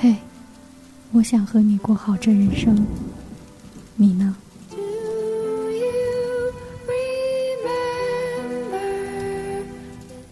[0.00, 0.14] 嘿，
[1.12, 2.84] 我想和你过好这人生，
[3.96, 4.36] 你呢？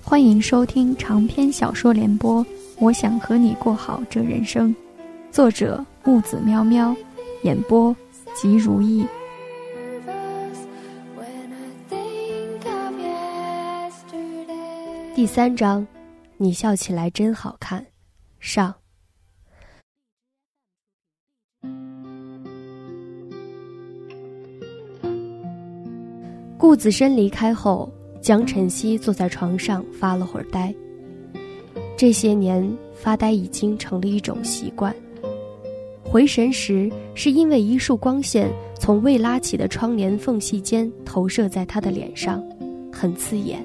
[0.03, 2.45] 欢迎收听长篇小说联播
[2.79, 4.75] 《我想和你过好这人生》，
[5.31, 6.95] 作者木子喵喵，
[7.45, 7.95] 演播
[8.35, 9.07] 吉如意。
[15.15, 15.87] 第三章，
[16.37, 17.87] 你笑起来真好看。
[18.41, 18.75] 上。
[26.63, 30.73] 顾子深离开后，江晨曦坐在床上发了会儿呆。
[31.97, 34.95] 这些年发呆已经成了一种习惯。
[36.05, 42.41] 回神时，是因为一束光线从未拉起的窗帘缝隙间投射在他的脸上，
[42.93, 43.59] 很刺眼。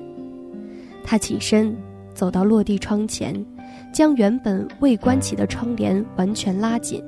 [1.04, 1.78] 他起身
[2.16, 3.46] 走到落地窗前。
[3.94, 7.04] 将原本未关起的窗帘完全拉紧，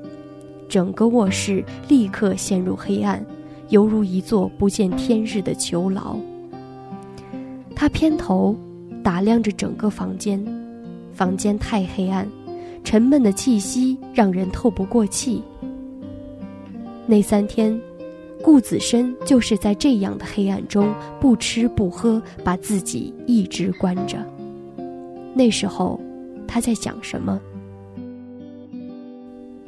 [0.67, 3.23] 整个卧室立刻陷入黑暗，
[3.69, 6.17] 犹如一座不见天日的囚牢。
[7.75, 8.55] 他偏头
[9.03, 10.43] 打量着整个房间，
[11.13, 12.27] 房间太黑暗，
[12.83, 15.41] 沉闷的气息让人透不过气。
[17.07, 17.79] 那三天，
[18.43, 24.17] 顾子深就是在这样的黑暗中不吃不喝，把自己一直关着。
[25.33, 25.99] 那时候。
[26.51, 27.39] 他在想什么？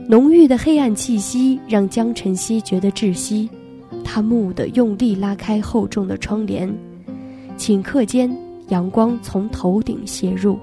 [0.08, 3.48] 浓郁的黑暗气息让江晨曦觉得窒息，
[4.04, 6.74] 他蓦地用力拉开厚重的窗帘，
[7.58, 8.36] 顷刻间
[8.70, 10.58] 阳光从头顶斜入。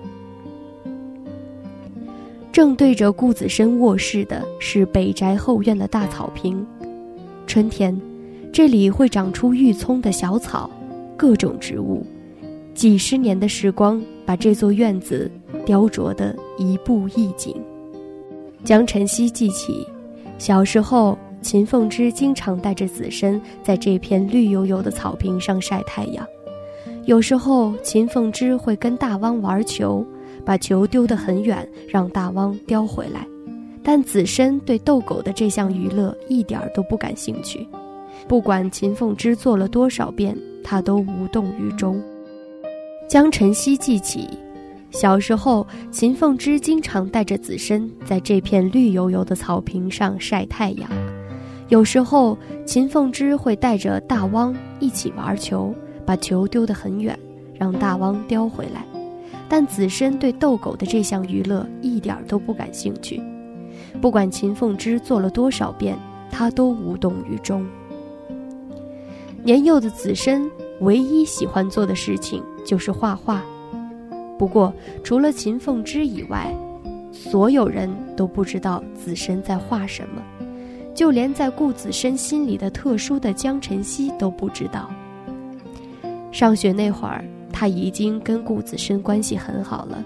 [2.52, 6.66] 正对着顾子深卧室的是北宅后院的大草坪，
[7.46, 7.96] 春天，
[8.52, 10.68] 这里会长出郁葱的小草，
[11.16, 12.04] 各种植物。
[12.74, 15.30] 几十年的时光，把这座院子
[15.64, 17.54] 雕琢得一步一景。
[18.64, 19.86] 江晨曦记起，
[20.38, 26.26] 小时候秦凤芝经常带着子申在这片绿油油的草坪上晒太阳。
[27.04, 30.04] 有时候，秦凤芝会跟大汪玩球，
[30.44, 33.26] 把球丢得很远，让大汪叼回来。
[33.82, 37.66] 但子申对逗狗的这项娱乐一点儿都不感兴趣，
[38.26, 41.98] 不管秦凤芝做了多少遍，他都无动于衷。
[43.08, 44.28] 江晨曦记起，
[44.90, 50.90] 小时候秦凤芝经常带着子申在这片绿油油的草坪上晒太阳。
[51.68, 52.36] 有时候，
[52.66, 55.74] 秦凤芝会带着大汪一起玩球，
[56.04, 57.18] 把球丢得很远，
[57.54, 58.84] 让大汪叼回来。
[59.48, 63.22] 但子申对逗狗的这项娱乐一点都不感兴趣，
[64.00, 65.98] 不管秦凤芝做了多少遍，
[66.30, 67.66] 他都无动于衷。
[69.42, 70.50] 年幼的子申。
[70.80, 73.42] 唯一喜欢做的事情就是画画，
[74.38, 76.54] 不过除了秦凤芝以外，
[77.10, 80.22] 所有人都不知道子申在画什么，
[80.98, 84.90] 就连在顾子深心里的特殊的江晨曦都不知道。
[86.32, 90.04] 上学那会儿，他已经跟顾子深关系很好了，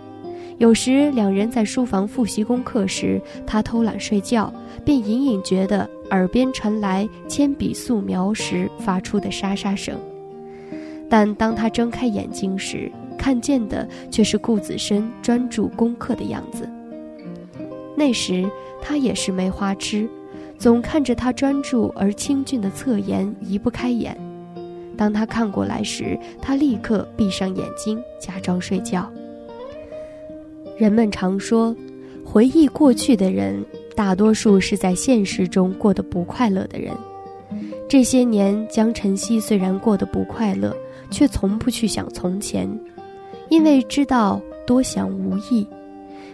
[0.58, 4.52] 有时两人在书房复习功课时，他偷懒睡觉，
[4.84, 9.98] 便隐隐觉得耳边传来铅笔素描时发出的沙沙声。
[11.08, 16.68] 但当他睁开眼睛时，看见的却是顾子深专注功课的样子。
[17.96, 18.44] 那时
[18.82, 20.06] 他也是没花痴，
[20.62, 24.16] 总看着他专注而清俊的侧颜移不开眼。
[24.96, 29.10] 当他看过来时，他立刻闭上眼睛，假装睡觉。
[30.78, 31.74] 人们常说，
[32.24, 33.60] 回忆过去的人，
[33.96, 36.94] 大多数是在现实中过得不快乐的人。
[37.88, 40.72] 这些年，江晨曦虽然过得不快乐。
[41.10, 42.66] 却从不去想从前，
[43.50, 45.66] 因为知道多想无益。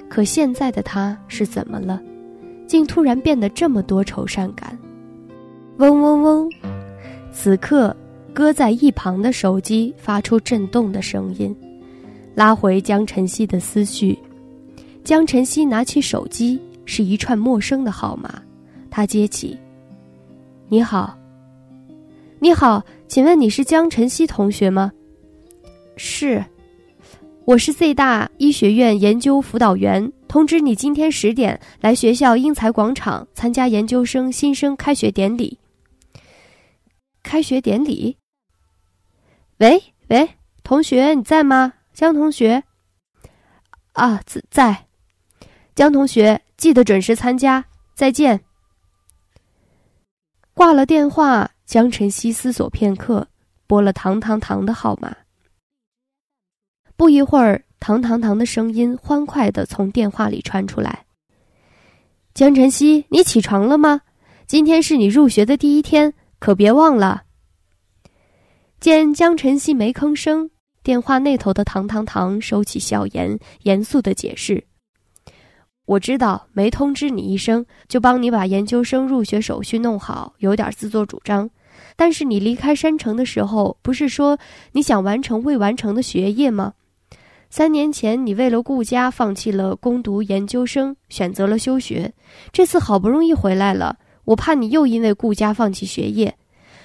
[0.08, 2.00] 可现在的他是怎么了？
[2.68, 4.78] 竟突然变得这么多愁善感？
[5.78, 6.52] 嗡嗡嗡！
[7.32, 7.96] 此刻，
[8.34, 11.56] 搁在一旁的手机发出震动的声音，
[12.34, 14.16] 拉回江晨曦的思绪。
[15.02, 18.42] 江晨曦拿起手机，是一串陌生的号码。
[18.90, 19.56] 他接起
[20.68, 21.16] ：“你好。”
[22.40, 24.92] 你好，请问你是江晨曦同学吗？
[25.96, 26.44] 是，
[27.48, 35.58] 我是 Z 大医学院研究辅导员，通知你今天十点来学校英才广场参加研究生新生开学典礼。
[37.22, 38.18] 开学典礼？
[39.60, 40.28] 喂喂，
[40.62, 41.72] 同学你在吗？
[41.94, 42.62] 江同学？
[43.92, 44.86] 啊，在在。
[45.74, 47.64] 江同学，记得准时参加。
[47.94, 48.38] 再见。
[50.52, 51.50] 挂了电话。
[51.64, 53.26] 江晨曦思索片刻，
[53.66, 55.16] 拨了唐唐唐的号码。
[56.98, 61.04] 不一会儿，唐唐唐的声音欢快地从电话里传出来
[62.34, 64.00] ：“江晨曦，你起床了吗？
[64.48, 67.22] 今天是你入学的第一天，可别忘了。
[68.80, 70.50] 见江晨曦没吭声，
[70.82, 74.64] 电话那头的唐唐唐收起笑颜，严肃的解释
[75.86, 81.48] ：“我知道没通知你一声，就帮你把研究生入学手续弄好，有点自作主张。
[81.94, 84.36] 但是你离开山城的时候，不是说
[84.72, 86.72] 你想完成未完成的学业吗？”
[87.50, 92.12] 三年前，你为了顾家放弃了攻读研究生，选择了休学。
[92.52, 96.36] 这次好不容易回来了，我怕你又因为顾家放弃学业。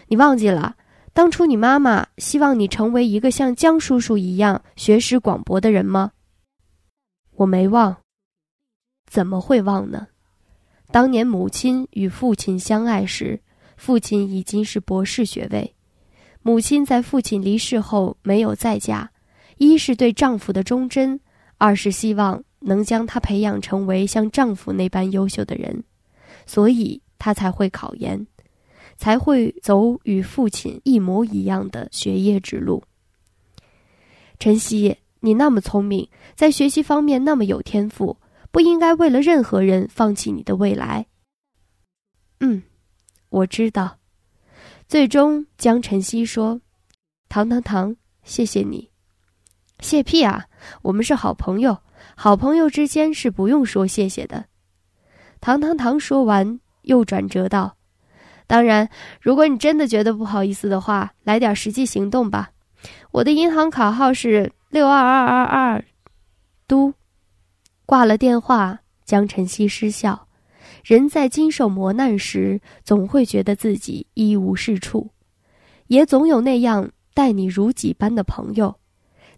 [0.08, 0.76] 你忘记了，
[1.12, 6.12] 当初你妈妈希望你成为一个像江叔叔一样学识广博的人吗？
[7.36, 7.98] 我没忘，
[9.12, 10.08] 怎么会忘呢？
[10.92, 13.42] 当年母亲与父亲相爱时，
[13.76, 15.76] 父亲已经是博士学位，
[16.42, 19.12] 母亲在父亲离世后没有再嫁。
[19.58, 21.20] 一是对丈夫的忠贞，
[21.58, 25.84] 二是希望能将她培养成为像丈夫那般优秀的人，
[26.46, 28.26] 所以她才会考研，
[28.98, 32.84] 才会走与父亲一模一样的学业之路。
[34.40, 38.18] 晨曦，你那么聪明，在学习方面那么有天赋，
[38.52, 41.06] 不应该为了任何人放弃你的未来。
[42.40, 42.62] 嗯，
[43.30, 44.00] 我知道。
[44.86, 46.60] 最终，江晨曦说
[47.30, 48.90] ：“唐唐唐，谢谢你。”
[49.84, 50.46] 谢屁啊！
[50.82, 51.78] 我们是好朋友，
[52.16, 54.46] 好朋友之间是不用说谢谢的。
[55.42, 57.76] 唐唐唐说完，又转折道
[58.48, 58.90] ：“当然，
[59.20, 62.52] 如果你真的觉得不好意思的话，来点实际行动吧。
[63.12, 65.86] 我的银行卡号是六二二二二。”
[66.66, 66.94] 嘟，
[67.86, 70.28] 挂了电话，江晨曦失笑。
[70.84, 75.12] 人在经受磨难时，总会觉得自己一无是处，
[75.88, 78.76] 也总有那样待你如己般的朋友。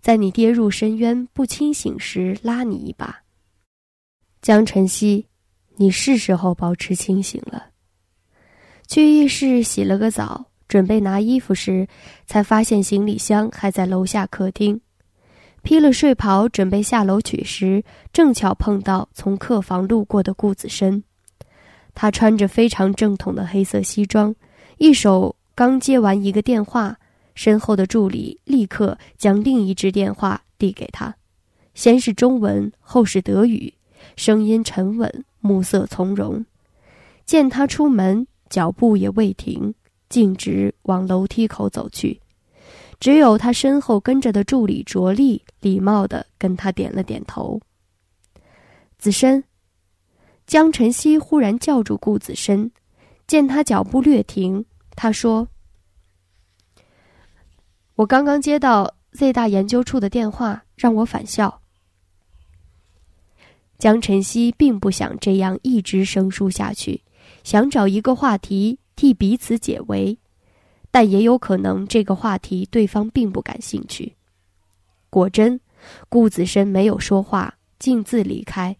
[0.05, 3.23] 在你跌入深渊不清醒时，拉你一把。
[4.39, 5.25] 江晨曦，
[5.77, 7.69] 你是时候保持清醒了。
[8.85, 11.87] 去浴室洗了个澡，准备拿衣服时，
[12.27, 14.79] 才发现行李箱还在楼下客厅。
[15.63, 21.03] 披了睡袍准备下楼取时，正巧碰到从客房路过的顾子深。
[21.95, 24.35] 他穿着非常正统的黑色西装，
[24.77, 26.95] 一手刚接完一个电话。
[27.35, 31.15] 身后的助理立刻将另一只电话递给他，
[31.73, 33.73] 先是中文，后是德语，
[34.15, 36.43] 声音沉稳，目色从容。
[37.25, 39.73] 见他出门，脚步也未停，
[40.07, 42.21] 径直往楼梯口走去。
[42.99, 47.59] 只有他身后跟着的助理卓丽礼貌地跟他点了点头。
[48.97, 49.43] 子申，
[50.47, 52.71] 江晨曦忽然叫住顾子申，
[53.27, 54.63] 见他脚步略停，
[54.95, 55.47] 他说。
[57.95, 61.61] 我刚刚接到 Z 大研究处的电话，让我返校。
[63.77, 67.01] 江晨曦并不想这样一直生疏下去，
[67.45, 70.17] 想找一个话题替彼此解围，
[70.91, 74.15] 但也有可能这个话题对方并不感兴趣。
[75.09, 75.61] 果真，
[76.09, 78.75] 顾子深没有说话，径自离开，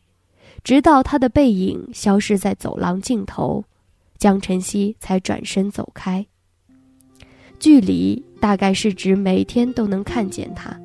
[0.62, 3.64] 直到他的背影消失在走廊尽头，
[4.18, 6.26] 江晨曦才转身走开。
[7.66, 10.80] 距离大概是指每天都能看见他，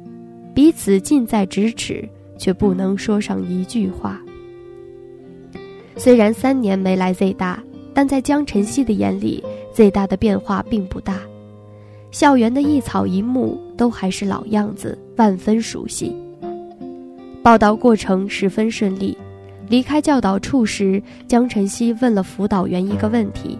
[0.54, 4.18] 彼此近在咫尺，却不能说上一句话。
[5.94, 9.44] 虽然三年没来 Z 大，但在江晨曦的眼里
[9.74, 11.20] ，Z 大的变化并不大，
[12.10, 16.16] 校园的一草一木都还是老样子，万分熟悉。
[17.42, 19.14] 报道过程十分顺利，
[19.68, 23.58] 离开教导处时，江晨曦问了辅导员一个问题。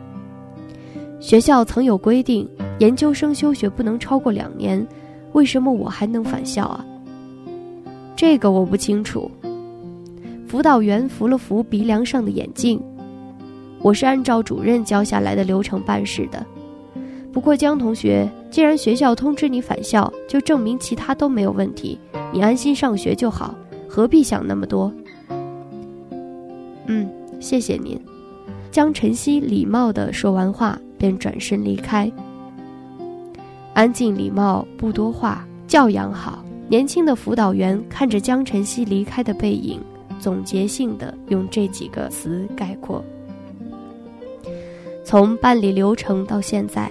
[1.20, 2.48] 学校曾有规定，
[2.78, 4.84] 研究生休学不能超过两年，
[5.32, 6.84] 为什么我还能返校啊？
[8.16, 9.30] 这个我不清楚。
[10.48, 12.82] 辅导员扶了扶鼻梁上的眼镜，
[13.80, 16.44] 我是按照主任教下来的流程办事的。
[17.32, 21.98] 不过江同学，既然学校通知你返校，就证明其他都没有问题，
[22.32, 23.54] 你安心上学就好，
[23.86, 24.92] 何必想那么多？
[26.86, 27.08] 嗯，
[27.38, 28.00] 谢谢您。
[28.72, 30.78] 江晨曦礼貌地说完话。
[31.00, 32.12] 便转身离开。
[33.73, 36.45] 安静礼貌，不多话，教养好。
[36.69, 39.80] 年轻的辅导员看着江晨曦离开的背影，
[40.21, 43.02] 总结性的用这几个词概括：
[45.02, 46.88] 从办理流程到现在，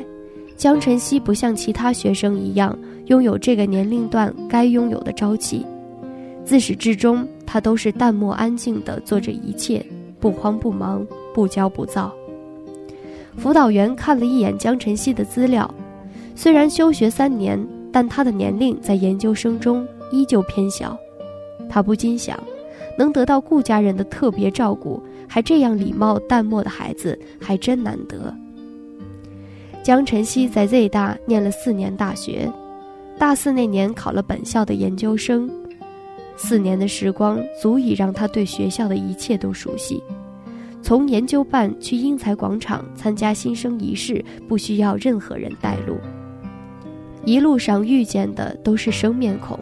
[0.57, 5.65] 江晨曦不像其他学生一样拥有这个年龄段该拥有的朝气。
[6.43, 9.85] 自始至终，他都是淡漠安静的做着一切，
[10.19, 12.11] 不慌不忙，不骄不躁。
[13.39, 15.73] 辅导员看了一眼江晨曦的资料，
[16.35, 17.57] 虽然休学三年，
[17.89, 20.97] 但他的年龄在研究生中依旧偏小。
[21.69, 22.37] 他不禁想，
[22.97, 28.35] 能得到顾家人的特别照顾，还这样礼貌淡漠的孩子，还真难得。
[29.81, 32.51] 江晨曦在 Z 大念了四年大学，
[33.17, 35.49] 大四那年考了本校的研究生。
[36.35, 40.03] 四年的时光足以让他对学校的一切都熟悉。
[40.81, 45.97] 从研究办去英才广场参加新生仪式，不需要任何人带路。
[47.25, 49.59] 一路上遇见的都是生面孔，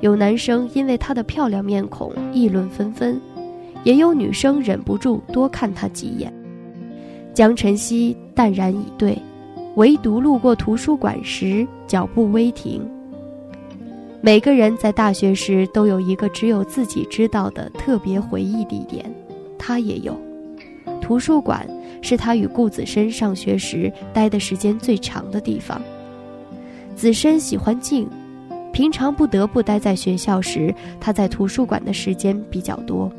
[0.00, 3.20] 有男生因为她的漂亮面孔议论纷纷，
[3.84, 6.32] 也有女生忍不住多看她几眼。
[7.34, 9.16] 江晨曦淡然以对。
[9.76, 12.82] 唯独路过图书馆时，脚步微停。
[14.20, 19.08] 每个人在大学时都有一个只有自己知道的特别回忆地点，
[19.56, 20.18] 他也有。
[21.08, 21.66] 图书馆
[22.02, 25.80] 是他与顾子深上学时待的时间最长的地方。
[26.94, 28.06] 子深喜欢静，
[28.74, 33.10] 平常不得不待在学校时，他在图书馆的时间比较多。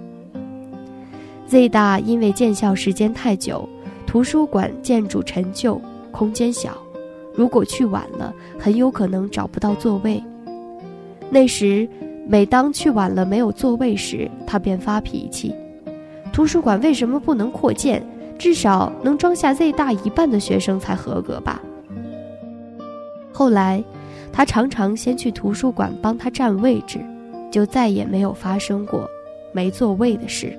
[1.47, 3.67] Z 大因为建校时间太久，
[4.05, 5.81] 图书馆建筑陈旧。
[6.11, 6.77] 空间小，
[7.33, 10.23] 如果去晚了，很有可能找不到座位。
[11.31, 11.89] 那时，
[12.27, 15.55] 每当去晚了没有座位时，他便发脾气
[16.39, 18.01] ：“图书馆为什么不能扩建？
[18.37, 21.61] 至少能装下 Z 大一半的学生才合格吧？”
[23.35, 23.83] 后来，
[24.31, 27.01] 他常常先去图书馆帮他占位置，
[27.51, 29.05] 就再也没有发生过
[29.51, 30.57] 没座位的事。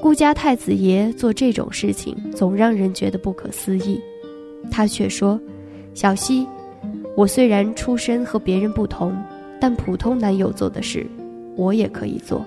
[0.00, 4.00] 顾家太子爷做这种事情，总让人觉得不可思议。
[4.72, 5.40] 他却说
[5.94, 6.48] ：“小希，
[7.16, 9.16] 我虽然出身和别人不同，
[9.60, 11.06] 但普通男友做的事，
[11.54, 12.44] 我也可以做。”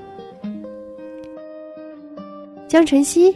[2.68, 3.36] 江晨曦。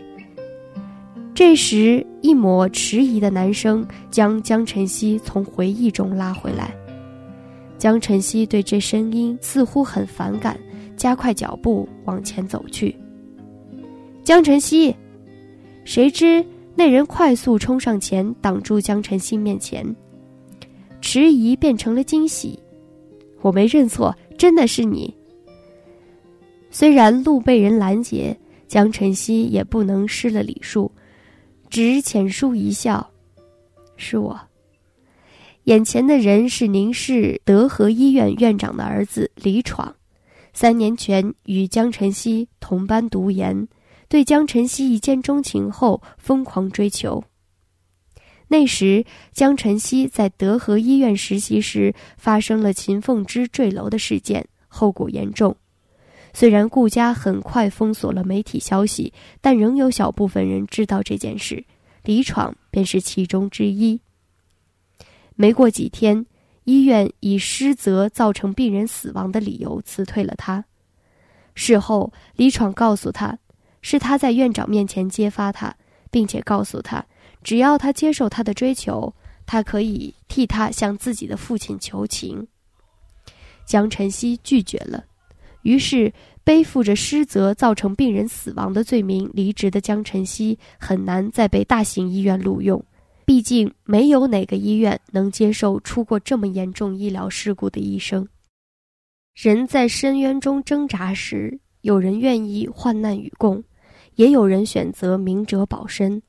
[1.36, 6.74] 这时，一抹迟疑的男声将江晨曦从回忆中拉回来。
[7.78, 10.60] 江晨曦对这声音似乎很反感，
[10.98, 12.94] 加快脚步往前走去。
[14.24, 14.94] 江晨曦，
[15.86, 16.44] 谁知
[16.76, 19.86] 那人快速冲上前，挡住江晨曦面前。
[21.02, 22.60] 迟疑变成了惊喜，
[23.42, 25.16] 我没认错，真的是你。
[26.72, 28.38] 虽然路被人拦截，
[28.70, 30.92] 江晨曦也不能失了礼数，
[31.72, 33.10] 只浅舒一笑
[33.98, 34.40] ：“是我。”
[35.66, 39.96] 眼前的人是宁市德和医院院长的儿子李闯，
[40.54, 43.68] 三年前与江晨曦同班读研。
[44.08, 47.24] 对江晨曦一见钟情后，疯狂追求。
[48.48, 55.56] 那时，江晨曦在德和医院实习时，发生了秦凤芝坠楼的事件，后果严重。
[56.34, 61.64] 虽然顾家很快封锁了媒体消息，但仍有小部分人知道这件事，
[62.04, 64.00] 李闯便是其中之一。
[65.36, 66.26] 没过几天，
[66.64, 70.66] 医院以失责造成病人死亡的理由辞退了他。
[71.56, 73.38] 事后，李闯告诉他。
[73.82, 75.74] 是他在院长面前揭发他，
[76.12, 77.06] 并且告诉他，
[77.42, 82.46] 只要他接受他的追求，他可以替他向自己的父亲求情。
[83.66, 85.06] 江晨曦拒绝了，
[85.62, 86.12] 于是
[86.44, 92.84] 背负着失责造成病人死亡的罪名离职的江晨曦很难再被大型医院录用，
[93.26, 98.28] 毕竟没有哪个医院能接受出过这么严重医疗事故的医生。
[99.36, 103.64] 人在深渊中挣扎时，有人愿意患难与共。
[104.16, 106.22] 也有人选择明哲保身，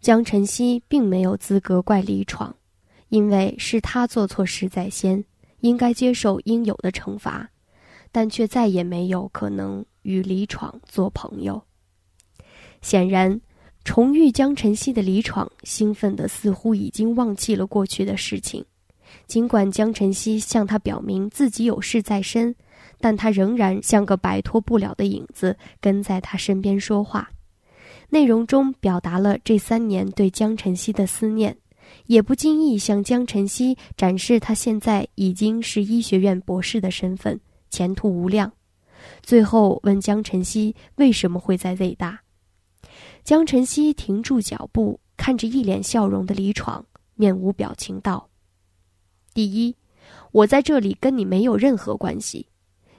[0.00, 2.54] 江晨曦并没有资格怪李闯，
[3.08, 5.24] 因为是他做错事在先，
[5.58, 7.50] 应该接受应有的惩罚，
[8.16, 11.62] 但却再也没有可能与李闯做朋友。
[12.80, 13.38] 显然，
[13.84, 18.64] 重遇江晨曦的李闯兴奋的似乎已经忘记了过去的事情，
[19.26, 22.56] 尽管江晨曦向他表明自己有事在身。
[22.98, 27.28] 但他仍然像个摆脱不了的影子，跟在他身边说话，
[28.08, 31.54] 内容中表达了这三年对江晨曦的思念，
[32.06, 37.38] 也不经意向江晨曦展示他现在已经是医学院博士的身份，
[37.76, 38.50] 前途无量。
[39.22, 42.22] 最后问江晨曦为什么会在 Z 大，
[43.22, 48.30] 江晨曦停住脚步，看着一脸笑容的李闯，面无表情道
[49.34, 49.76] ：“第一，
[50.32, 52.48] 我在这里跟你没有任何关系。”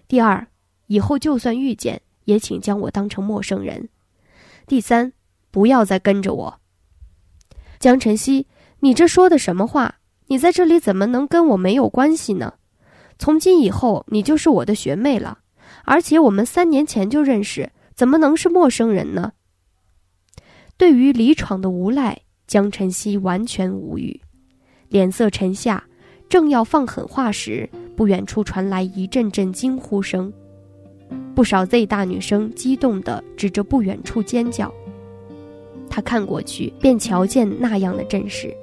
[0.08, 0.46] 第二，
[0.86, 3.90] 以后就算遇见，也请将我当成陌生人。
[4.68, 5.12] 第三，
[5.50, 6.60] 不要再跟着我。
[7.80, 8.46] 江晨曦，
[8.82, 9.96] 你这说的什么话？
[10.28, 12.54] 你在这里怎么能跟我没有关系呢？
[13.20, 15.40] 从今以后，你就是我的学妹了，
[15.86, 19.34] 而且我们三年前就认识，怎么能是陌生人呢？
[20.78, 24.22] 对于李闯的无赖，江晨曦完全无语，
[24.90, 25.84] 脸色沉下。
[26.30, 30.32] 正要放狠话时，不远处传来一阵阵惊呼声。
[31.34, 34.74] 不少 Z 大女生激动地指着不远处尖叫。
[35.90, 38.54] 他看过去，便瞧见那样的阵势：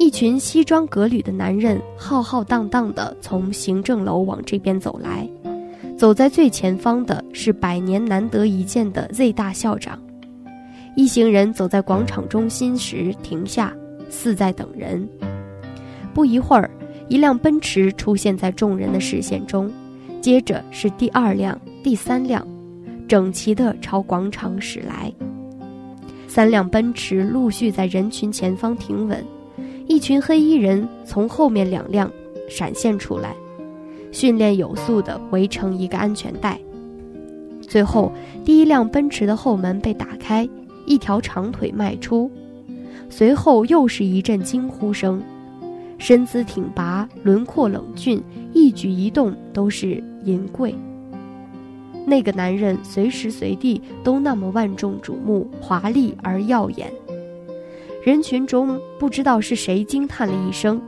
[0.00, 5.28] 一群西装革履的男人浩浩荡荡地从行政楼往这边走来。
[5.94, 10.00] 走在最前方的是百年难得一见的 Z 大校长。
[10.96, 13.76] 一行人走在广场中心时停下，
[14.08, 15.06] 似在等人。
[16.14, 16.70] 不一会儿，
[17.08, 19.70] 一辆奔驰出现在众人的视线中，
[20.22, 22.42] 接着是第二辆、第三辆，
[23.06, 25.12] 整齐地朝广场驶来。
[26.26, 29.22] 三辆奔驰陆续在人群前方停稳，
[29.90, 32.08] 一群黑衣人从后面两辆
[32.48, 33.34] 闪现出来，
[34.12, 36.56] 训练有素地围成一个安全带。
[37.60, 38.12] 最后，
[38.44, 40.48] 第一辆奔驰的后门被打开，
[40.86, 42.30] 一条长腿迈出，
[43.08, 45.20] 随后又是一阵惊呼声。
[45.98, 50.72] 身姿挺拔，轮廓冷峻，一举一动都是银贵。
[52.06, 56.92] 那个男人随时随地都那么万众瞩目，华丽而耀眼。
[58.02, 60.80] 人群中不知道是谁惊叹了一声：“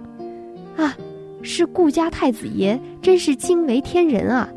[0.76, 0.96] 啊，
[1.42, 4.48] 是顾家太子爷，真是惊为天人啊！”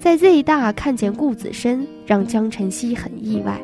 [0.00, 3.60] 在 Z 大看见顾子深，让江晨曦很意外。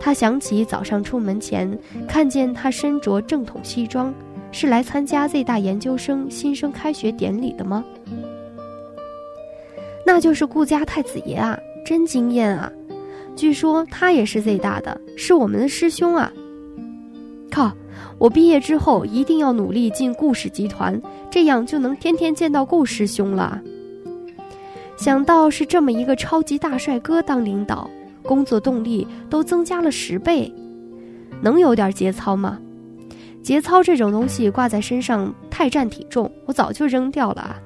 [0.00, 4.12] 他想起早上出门前看见他身着正统西装，
[4.50, 7.84] 是来参加 Z 大研究生新生开学典礼的吗？
[10.06, 12.70] 那就是顾家太子爷啊，真惊艳啊！
[13.36, 16.32] 据说他也是 Z 大的，是我们的师兄啊。
[17.54, 17.72] 靠，
[18.18, 23.62] 我毕业之后一定要努力进顾氏集团，这样就能天天见到顾师兄了。
[24.96, 27.88] 想到是这么一个超级大帅哥当领导，
[28.24, 30.52] 工作动力都增加了十倍，
[31.40, 32.58] 能有点节操吗？
[33.40, 37.56] 节操这种东西挂在身上太占体重，我早就扔掉了啊。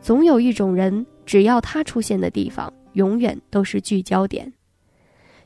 [0.00, 1.04] 总有一种人。
[1.26, 4.52] 只要他出现的地方，永远都是聚焦点。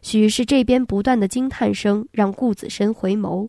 [0.03, 3.49] 许是这边不断的惊叹声让顾子深回眸，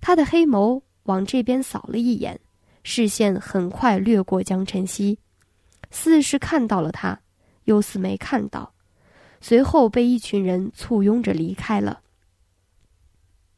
[0.00, 2.40] 他的黑眸往这边扫了一眼，
[2.82, 5.18] 视线很快掠过江晨曦，
[5.90, 7.20] 似是看到了他，
[7.64, 8.72] 又似没看到，
[9.40, 12.00] 随后被一群人簇拥着离开了。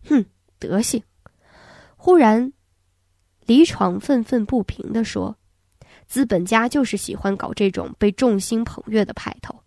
[0.07, 0.25] 哼，
[0.59, 1.03] 德行！
[1.97, 2.53] 忽然，
[3.47, 5.37] 李闯愤愤不平地说。
[6.07, 9.63] 资本家就是喜欢搞这种被众星捧月的派头，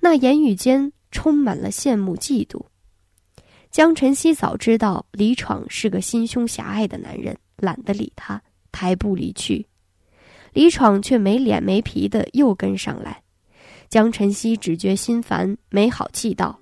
[0.00, 2.62] 那言语间充满了羡慕嫉妒。
[3.70, 8.42] 江晨曦早知道李闯是个心胸狭隘的男人，懒得理他，
[8.72, 9.66] 抬步离去。
[10.52, 13.22] 李闯却没脸没皮的又跟上来，
[13.88, 16.58] 江晨曦只觉心烦，没好气道：“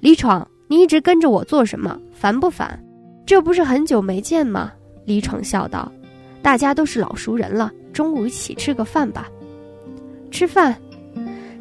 [0.00, 1.96] 李闯，你一直跟着我做什么？
[2.12, 2.82] 烦不烦？
[3.24, 4.72] 这不是很久没见吗？”
[5.06, 5.90] 李闯笑道
[6.42, 9.28] ：“大家都是老熟人了。”中午一起吃个饭吧。
[10.30, 10.76] 吃饭，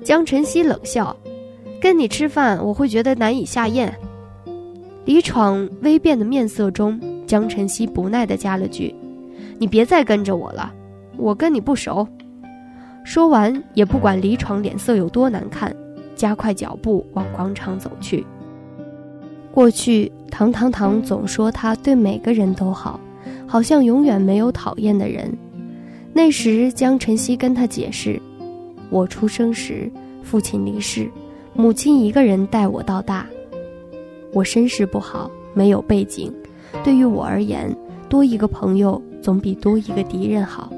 [0.04, 1.16] 江晨曦冷笑
[1.82, 3.92] ：“跟你吃饭，我会觉得难以下咽。”
[5.04, 8.94] 李闯微变的面色中，江晨曦不耐地加了句
[9.58, 10.72] ：“你别再跟着我了，
[11.18, 12.08] 我跟你不熟。”
[13.04, 15.76] 说完，也不管李闯脸色有多难看，
[16.16, 18.24] 加快脚步往广场走去。
[19.52, 23.00] 过去，唐唐唐总说他对每个人都好，
[23.48, 25.36] 好像永远没有讨厌的人。
[26.14, 28.22] 那时，江晨曦跟他解释
[28.92, 29.92] ：“我出生时，
[30.22, 31.10] 父亲离世，
[31.54, 33.26] 母亲一个人带我到大。
[34.34, 36.32] 我身世不好，没有背景，
[36.84, 37.76] 对于我而言，
[38.08, 40.72] 多一个朋友总比多一个敌人好。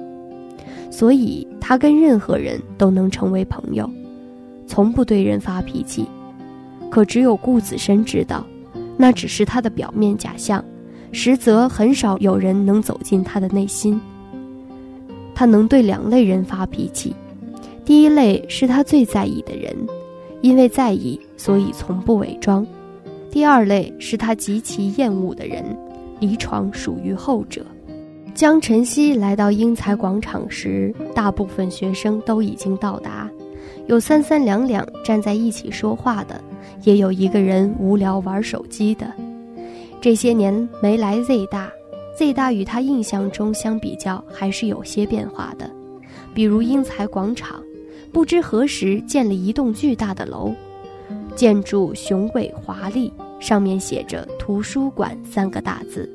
[0.89, 3.89] 所以，他跟任何人都能成为朋友，
[4.67, 6.05] 从不对人发脾气。
[6.89, 8.45] 可只有顾子深知道，
[8.97, 10.63] 那只是他的表面假象，
[11.11, 13.99] 实则很少有人能走进他的内心。”
[15.35, 17.15] 他能对两类人发脾气，
[17.83, 19.75] 第一类是他最在意的人，
[20.43, 22.65] 因为在意，所以从不伪装；
[23.31, 25.63] 第二类是他极其厌恶的人，
[26.19, 27.65] 李闯属于后者。
[28.35, 33.31] 江晨曦来到英才广场时，大部分学生都已经到达，
[33.87, 36.43] 有三三两两站在一起说话的，
[36.83, 39.09] 也有一个人无聊玩手机的。
[40.01, 41.71] 这些年没来 Z 大。
[42.17, 45.71] Z 大与他印象中相比较，还是有些变化的。
[46.33, 47.63] 比如英才广场，
[48.13, 50.53] 不知何时建了一栋巨大的楼，
[51.35, 56.07] 建筑雄伟华丽，上面写着“图书馆”三个大字。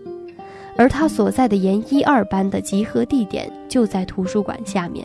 [0.77, 5.05] 而他所在的研一二班的集合地点就在图书馆下面。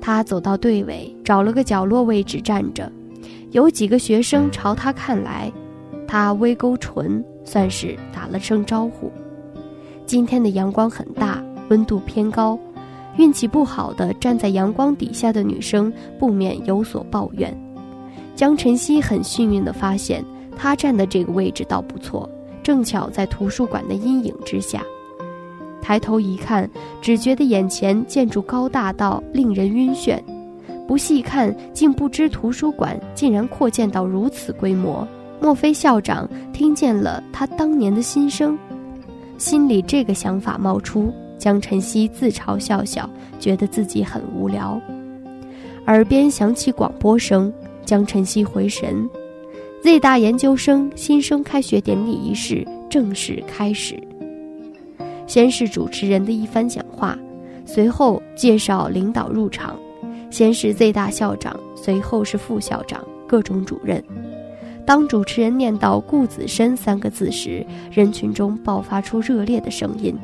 [0.00, 2.90] 他走到队尾，找了个角落位置站着，
[3.52, 5.52] 有几个学生朝他看来，
[6.08, 9.12] 他微勾唇，算是打了声招呼。
[10.06, 12.58] 今天的阳光很大，温度偏高，
[13.16, 17.54] 运气不好的站在阳光底下的女生不免有所抱怨。
[18.34, 20.24] 江晨曦很幸运地发现，
[20.56, 22.28] 她站的这个位置倒不错，
[22.62, 24.82] 正巧在图书馆的阴影之下。
[25.82, 26.70] 抬头一看，
[27.00, 30.18] 只觉得眼前建筑高大到令人晕眩，
[30.86, 35.06] 不细看，竟不知图书馆竟然扩建到如此规模。
[35.40, 38.56] 莫非校长听见了他当年的心声？
[39.38, 44.78] 心里这个想法冒出，江晨曦自嘲笑笑，觉得自己很无聊。
[45.86, 47.50] 耳边响起广播声，
[47.82, 49.08] 江晨曦回神
[49.82, 53.98] ，Z 大研究生新生开学典礼仪式正式开始。
[55.26, 57.18] 先是主持人的一番讲话，
[57.64, 59.74] 随后介绍领导入场，
[60.28, 64.04] 先是 Z 大校长，随后是副校长、各种主任。
[64.84, 70.14] 当主持人念到“顾子深”三个字时，人群中爆发出热烈的声音。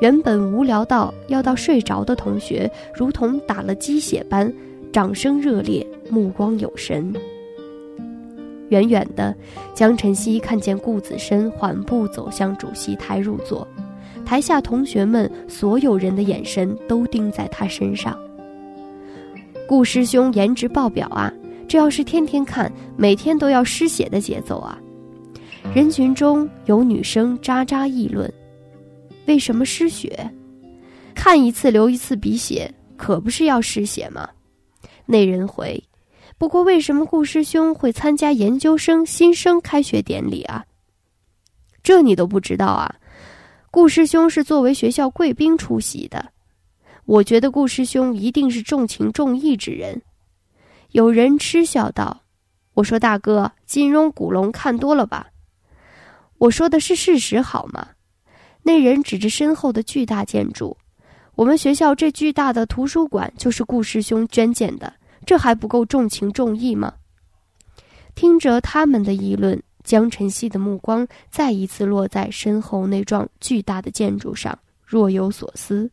[0.00, 4.52] 原本无聊到要到睡着的同学，如同打了鸡血般，
[4.92, 7.12] 掌声热烈，目光有神。
[8.68, 9.34] 远远的，
[9.74, 13.66] 江晨曦看见顾子深缓步走向主席台入座，
[14.24, 18.16] 台下同学们所有人的眼神都盯在他身上。
[19.66, 21.32] 顾师兄颜值爆表啊！
[21.66, 24.78] 这要是天天看，每天都要失血的节奏啊！
[25.74, 28.32] 人群中有女生喳喳议论
[29.28, 30.28] ：“为什么失血？
[31.14, 34.28] 看一次流一次鼻血，可不是要失血吗？”
[35.04, 35.82] 那人回
[36.38, 40.64] ：“不过为什么顾师兄会参加研究生新生开学典礼啊？
[41.82, 42.94] 这你都不知道啊？
[43.70, 46.32] 顾师兄是作为学校贵宾出席的。
[47.04, 50.00] 我觉得顾师兄一定是重情重义之人。”
[50.92, 52.22] 有人嗤笑道
[52.72, 55.26] ：“我说大哥，金庸古龙看多了吧？
[56.38, 57.88] 我说的是事实，好吗？”
[58.68, 60.76] 那人指着身后的巨大建筑
[61.34, 64.92] ：“我们学校这巨大的图书馆就是顾师兄捐建的，
[65.24, 66.92] 这还不够重情重义吗？”
[68.14, 75.90] 听着他们的议论，江晨曦的目光再一次落在身后那幢巨大的建筑上，若有所思。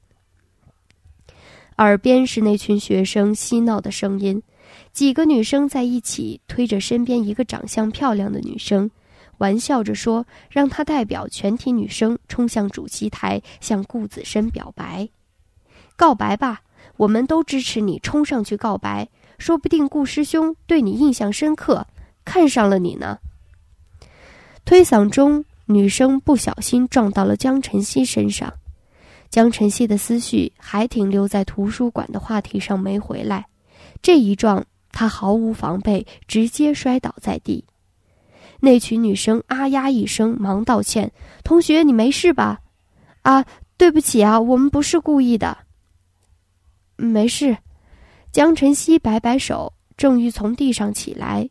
[1.77, 4.43] 耳边是那群学生嬉闹的声音。
[4.91, 8.91] 几个女生在一起推着身边一个长相漂亮的女生，
[9.37, 15.09] 玩笑着说：“让她代表全体女生冲向主席台，向顾子深表白，
[15.95, 16.61] 告白吧！
[16.97, 21.87] 我们都支持你冲上去告白，说不定顾师兄对你印象深刻，
[22.23, 23.19] 看上了你呢。”
[24.65, 28.53] 推搡中，女生不小心撞到了江晨曦身上，
[29.29, 33.45] 江晨曦的思绪还停留在图书馆的话题上，没回来。
[34.01, 34.65] 这一撞。
[34.97, 37.65] 他毫无防备，直接摔倒在地。
[38.65, 41.11] 那群女生啊呀一声，忙道歉
[41.45, 42.59] ：“同学，你没事吧
[43.21, 43.45] ？”“啊，
[43.77, 45.55] 对不起啊，我们不是故意的。
[46.97, 47.55] ”“没事。”
[48.33, 51.47] 江晨曦摆摆手，正欲从地上起来，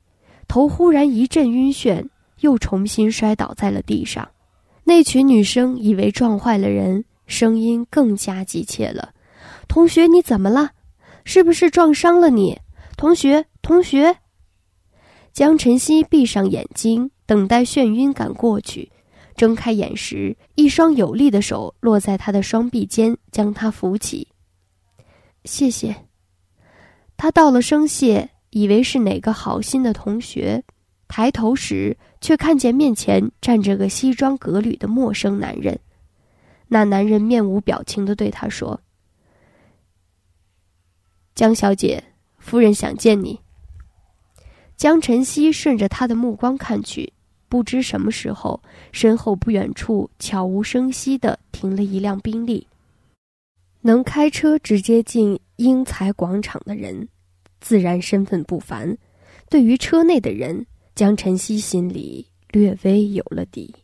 [0.49, 2.05] 头忽然一阵晕眩，
[2.41, 4.29] 又重新摔倒在了地上。
[4.83, 9.15] 那群女生以为撞坏了人，声音更加急切了
[9.69, 10.73] ：“同学，你怎么了？
[11.25, 12.59] 是不是撞伤了你？”
[12.99, 14.17] 同学，同学。
[15.35, 18.89] 江晨曦闭上眼睛，等待眩晕感过去。
[19.35, 24.29] 睁开眼时，一双有力的手落在他的双臂间，将他扶起。
[25.45, 25.93] 谢谢。
[27.17, 30.63] 他道了声谢，以为是哪个好心的同学。
[31.09, 35.77] 抬头时，却看见面前站着个西装革履的陌生男人。
[36.69, 38.81] 那男人面无表情地对他说
[41.35, 42.05] ：“江小姐。”
[42.39, 43.41] 夫人想见你。
[44.77, 47.13] 江晨曦顺着他的目光看去，
[47.49, 48.61] 不知什么时候，
[48.93, 52.67] 身后不远处悄无声息地停了一辆宾利。
[53.81, 57.09] 能开车直接进英才广场的人，
[57.61, 58.97] 自然身份不凡。
[59.51, 63.75] 对于车内的人，江晨曦心里略微有了底。